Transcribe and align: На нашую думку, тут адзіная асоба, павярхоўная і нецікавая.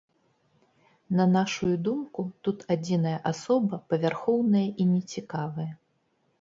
На 1.19 1.25
нашую 1.33 1.69
думку, 1.89 2.25
тут 2.47 2.65
адзіная 2.77 3.13
асоба, 3.35 3.81
павярхоўная 3.95 4.67
і 4.67 4.83
нецікавая. 4.99 5.71